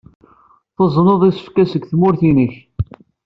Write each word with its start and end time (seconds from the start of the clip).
Tuzneḍ 0.75 1.21
isefka 1.29 1.63
seg 1.71 1.83
tmurt-nnek. 1.91 2.53